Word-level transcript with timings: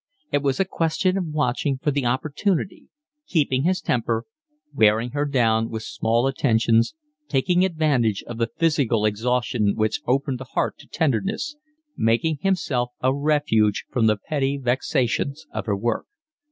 It 0.31 0.41
was 0.41 0.59
a 0.59 0.65
question 0.65 1.15
of 1.15 1.27
watching 1.27 1.77
for 1.77 1.91
the 1.91 2.07
opportunity, 2.07 2.87
keeping 3.27 3.65
his 3.65 3.81
temper, 3.81 4.25
wearing 4.73 5.11
her 5.11 5.25
down 5.25 5.69
with 5.69 5.83
small 5.83 6.25
attentions, 6.25 6.95
taking 7.27 7.63
advantage 7.63 8.23
of 8.23 8.39
the 8.39 8.49
physical 8.57 9.05
exhaustion 9.05 9.73
which 9.75 10.01
opened 10.07 10.39
the 10.39 10.45
heart 10.55 10.79
to 10.79 10.87
tenderness, 10.87 11.55
making 11.95 12.39
himself 12.41 12.89
a 13.01 13.13
refuge 13.13 13.85
from 13.91 14.07
the 14.07 14.17
petty 14.17 14.57
vexations 14.57 15.45
of 15.53 15.67
her 15.67 15.77
work. 15.77 16.07